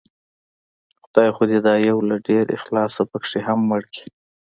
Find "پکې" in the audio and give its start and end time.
3.11-3.39